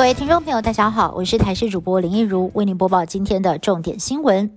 [0.00, 4.50] 各位听众朋友，大家好，我是台视主播林一如，为您播报今天的重点新闻。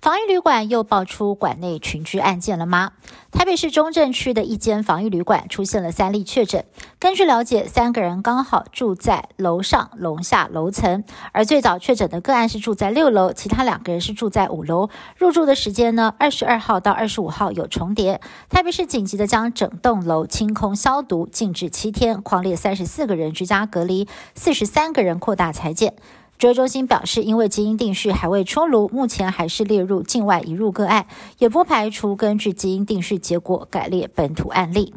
[0.00, 2.92] 防疫旅馆又爆出馆内群居案件了吗？
[3.30, 6.64] 台北市中正区的一间防疫旅馆出现了三例确诊。
[6.98, 14.90] 根据了解，三个人刚好住在楼上、楼下楼层，而最早确诊的个案是住在六楼，其他两个人是住在五楼。
[15.16, 18.20] 入住的时间呢，二十二号到二十五号有重叠。
[18.50, 25.94] 台北市紧急的将整栋楼清空消毒，禁止七天，狂列三十四个人居家隔离，四十三个人扩大裁剪。
[26.42, 31.06] 指挥中心表示，因为基因定序还未出炉，目前还是列入境外移入个案，
[31.38, 34.92] 也不排除根据基因定序结果改列本土案例。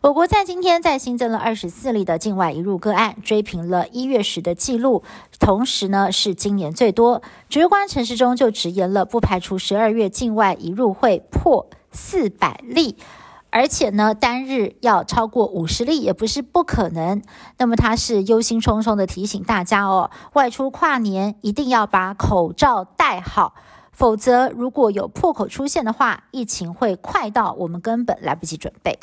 [0.00, 5.02] 我国在今天再新增了二十四例的境外移入个案，追平了一月时的记录，
[5.38, 7.20] 同时呢是今年最多。
[7.50, 12.96] 指挥官陈时中就直言了，不排除十二月境外移入会破四百例。
[13.50, 17.22] 而且呢，单日要超过五十例也不是不可能。
[17.58, 23.54] 那么他是忧心忡忡的提醒大家哦，外出跨年一定要把口罩戴好，
[23.92, 28.98] 否则如果有破口出现的话，疫情会快到我们根本来不及准备。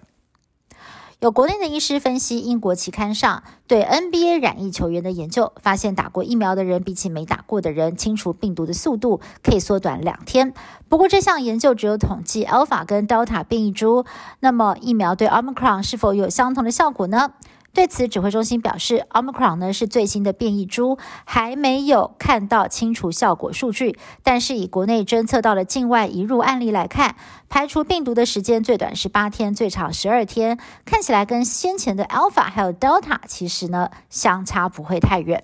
[1.20, 10.54] 有国内的医师分析，英国期刊上对 NBA 染疫球员的研究发现，打过疫苗的人比起没打过的人，清除病毒的速度可以缩短两天。
[10.88, 14.06] 不过，这项研究只有统计 Alpha 跟 Delta 变异株，
[14.42, 17.32] 那么疫苗对 Omicron 是否有相同的效果呢？
[17.74, 24.00] 对此，指挥中心表示，Omicron 呢是最新的变异株，还没有看到清除效果数据。
[24.24, 27.16] 但是以国内侦测到的境外移入案例来看，
[27.50, 35.44] 排除病毒的时间最短是八天，最长十二天，看起来跟先前的 Alpha 还有 Delta 其实呢相差不会太远。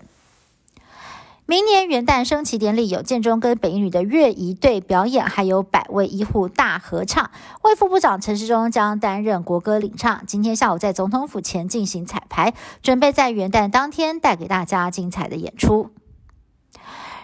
[1.45, 7.31] 明年元旦升旗典礼有建中跟北一女的乐仪队表演，还有百位医护大合唱。
[7.63, 10.23] 卫副部长陈时中将担任国歌领唱。
[10.25, 15.89] 今天下午在总统府前进行彩排，准备在元旦当天带给大家精彩的演出。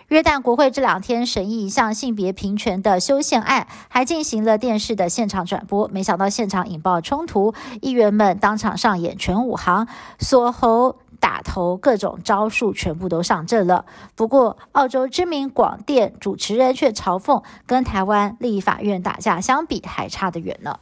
[0.10, 5.88] 约旦国会这两天审议一项性别平权的修宪案，还进行了电视的现场转播。
[5.90, 9.88] 没想到现场引爆冲突，议员们当场上演全武行，
[10.20, 10.98] 锁喉。
[11.22, 13.84] 打头各种招数全部都上阵了。
[14.16, 20.80] 不过，澳洲知名广电主持人却嘲讽，跟台湾立法院打架相比，还差得远呢。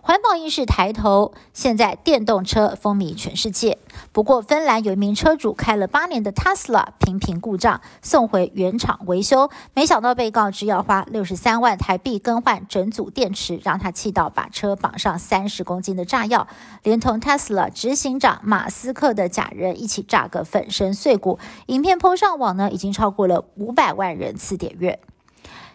[0.00, 3.78] 环保意识抬头，现在电动车风靡全世界。
[4.12, 16.46] 不过，芬兰有一名车主开了八年的 Tesla，频频故障，送回原厂维修，没想到被告知要花六十三万台币更换整组电池，让他气到把车绑上三十公斤的炸药，
[16.82, 21.38] 连同 Tesla 执行长马斯克的假人一起炸个粉身碎骨。
[21.66, 25.00] 影片抛上网呢，已经超过了五百万人次点阅。